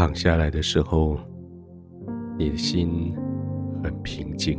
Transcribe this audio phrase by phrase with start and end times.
[0.00, 1.18] 躺下来的时候，
[2.38, 3.14] 你的心
[3.84, 4.58] 很平静。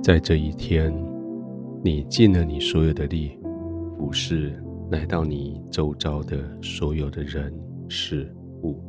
[0.00, 0.94] 在这一天，
[1.82, 3.36] 你尽了你所有的力，
[3.98, 4.62] 不是
[4.92, 7.52] 来到你周遭的所有的人
[7.88, 8.32] 事
[8.62, 8.80] 物。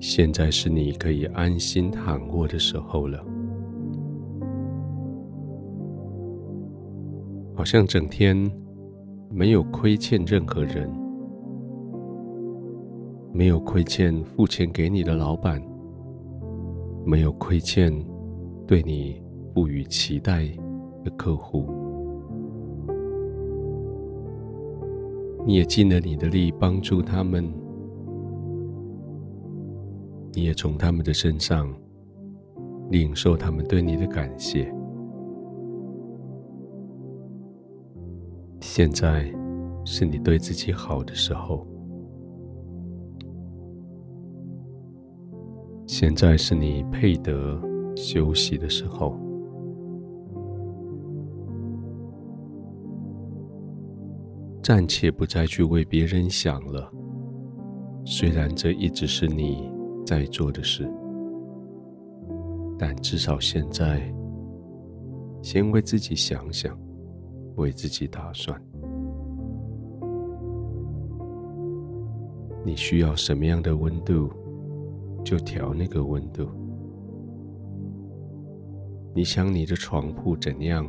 [0.00, 3.24] 现在是你可以安心躺卧的时候了。
[7.54, 8.36] 好像整天
[9.30, 10.90] 没有亏欠任何人，
[13.32, 15.62] 没有亏欠付钱给你的老板，
[17.04, 17.92] 没有亏欠
[18.66, 20.48] 对你不予期待
[21.04, 21.66] 的客户，
[25.44, 27.52] 你也尽了你的力帮助他们。
[30.32, 31.72] 你也从他们的身上
[32.90, 34.70] 领受他们对你的感谢。
[38.76, 39.24] 现在
[39.86, 41.66] 是你对自己好的时候。
[45.86, 47.58] 现在是你配得
[47.96, 49.18] 休息的时候。
[54.62, 56.92] 暂且不再去为别人想了，
[58.04, 59.72] 虽然这一直是你。
[60.04, 60.86] 在做的事，
[62.78, 64.14] 但至少现在，
[65.42, 66.78] 先为自己想想，
[67.56, 68.62] 为自己打算。
[72.66, 74.28] 你需要什么样的温度，
[75.24, 76.48] 就调那个温度。
[79.14, 80.84] 你想你的床铺怎样，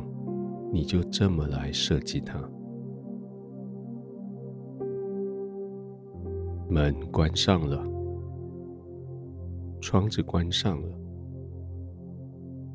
[0.72, 2.36] 你就这么来设计它。
[6.68, 7.86] 门关上了。
[9.80, 10.88] 窗子关上了，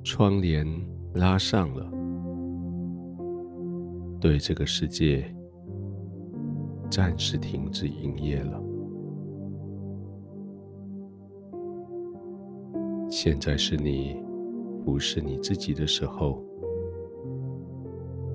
[0.01, 0.65] 窗帘
[1.15, 1.91] 拉上了，
[4.21, 5.25] 对这个世界
[6.89, 8.63] 暂时停止营业了。
[13.15, 14.17] 现在是你
[14.83, 16.43] 不是你自己的时候，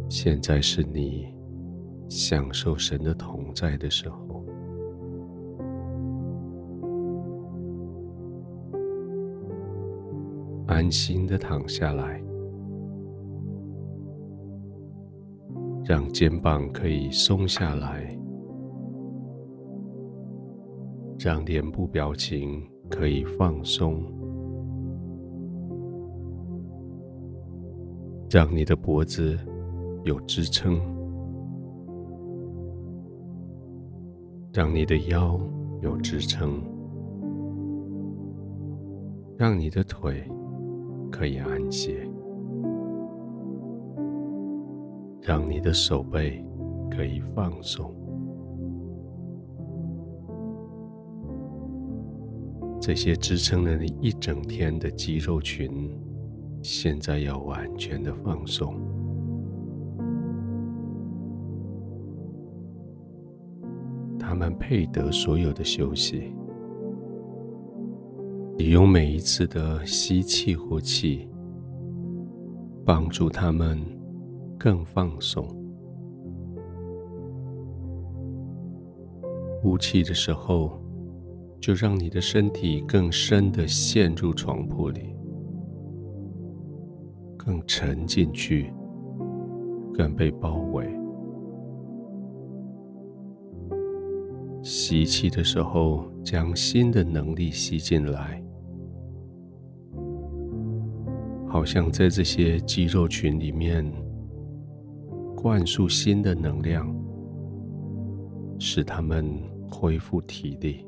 [0.08, 1.34] 现在是你
[2.08, 4.44] 享受神的同在的时候。
[10.68, 12.22] 安心的躺下来，
[15.84, 18.16] 让肩膀可以松下来，
[21.18, 24.04] 让脸部表情可以放松，
[28.30, 29.38] 让你的脖子
[30.04, 30.80] 有支撑，
[34.52, 35.40] 让你的腰
[35.82, 36.62] 有支撑，
[39.36, 40.26] 让你的腿。
[41.10, 42.06] 可以安歇，
[45.22, 46.44] 让你的手背
[46.90, 47.92] 可以放松。
[52.78, 55.90] 这些支撑了你一整天的肌肉群，
[56.62, 58.74] 现在要完全的放松。
[64.18, 66.32] 他们配得所有的休息。
[68.58, 71.28] 你用每一次的吸气、呼气，
[72.84, 73.80] 帮助他们
[74.58, 75.46] 更放松。
[79.62, 80.80] 呼气的时候，
[81.60, 85.14] 就让你的身体更深的陷入床铺里，
[87.38, 88.70] 更沉进去，
[89.94, 90.86] 更被包围。
[94.62, 98.42] 吸气的时候，将新的能力吸进来。
[101.46, 103.90] 好像在这些肌肉群里面
[105.34, 106.94] 灌输新的能量，
[108.58, 109.40] 使他们
[109.70, 110.84] 恢复体力。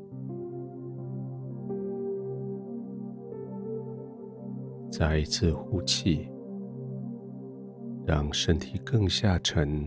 [4.91, 6.29] 再一次呼气，
[8.05, 9.85] 让身体更下沉，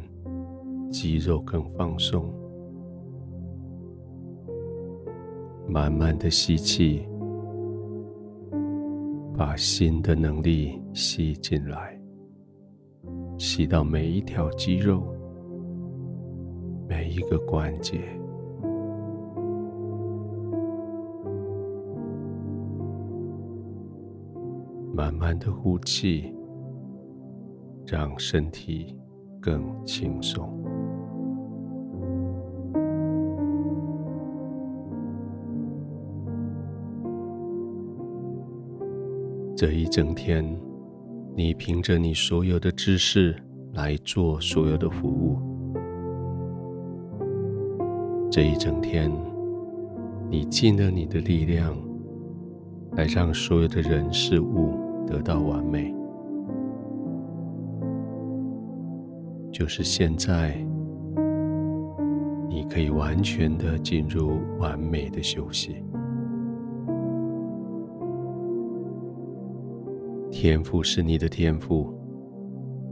[0.90, 2.32] 肌肉更放松。
[5.66, 7.06] 慢慢的吸气。
[9.36, 12.00] 把新的能力吸进来，
[13.36, 15.02] 吸到每一条肌肉，
[16.88, 17.98] 每一个关节。
[24.92, 26.32] 慢慢的呼气，
[27.86, 28.96] 让身体
[29.40, 30.50] 更轻松。
[39.56, 40.44] 这一整天，
[41.36, 43.34] 你凭着你所有的知识
[43.72, 45.38] 来做所有的服务，
[48.30, 49.10] 这一整天，
[50.28, 51.76] 你尽了你的力量，
[52.92, 54.74] 来让所有的人事物
[55.06, 55.94] 得到完美。
[59.54, 60.52] 就是现在，
[62.48, 65.76] 你可以完全的进入完美的休息。
[70.28, 71.94] 天赋是你的天赋，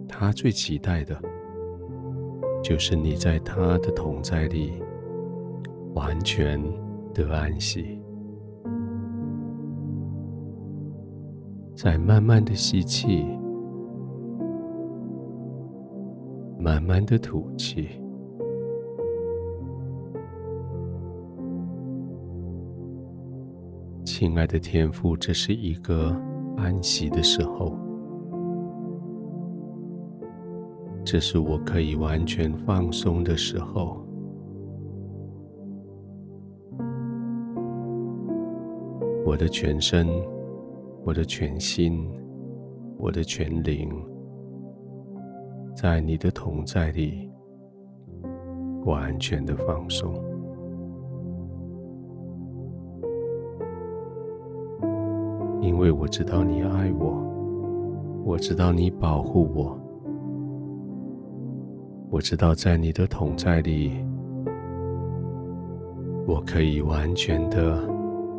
[0.07, 1.21] 他最期待的，
[2.63, 4.81] 就是你在他的同在里
[5.95, 6.63] 完全
[7.13, 8.01] 的安息。
[11.75, 13.27] 再慢慢的吸气，
[16.63, 17.89] 慢慢的吐气。
[24.05, 26.17] 亲爱的天父，这是一个
[26.57, 27.77] 安息的时候，
[31.05, 34.07] 这是我可以完全放松的时候。
[39.27, 40.07] 我的全身，
[41.05, 42.09] 我的全心，
[42.99, 43.91] 我的全灵，
[45.75, 47.31] 在你的同在里，
[48.85, 50.15] 完全的放松。
[55.61, 59.79] 因为我知道你爱我，我知道你保护我，
[62.11, 64.05] 我知道在你的同在里，
[66.27, 67.81] 我可以完全的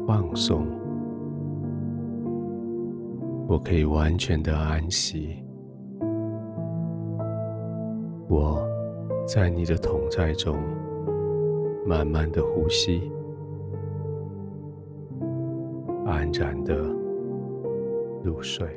[0.06, 0.66] 放松，
[3.48, 5.43] 我可以完全的安息。
[8.36, 8.68] 我
[9.28, 10.58] 在你的同在中，
[11.86, 13.12] 慢慢的呼吸，
[16.08, 16.74] 安然的
[18.24, 18.68] 入睡。